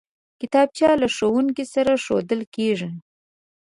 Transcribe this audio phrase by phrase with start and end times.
[0.41, 2.89] کتابچه له ښوونکي سره ښودل کېږي